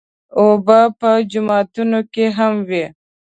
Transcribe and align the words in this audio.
اوبه 0.39 0.79
په 0.99 1.09
جوماتونو 1.31 1.99
کې 2.13 2.25
هم 2.37 2.53
وي. 2.69 2.85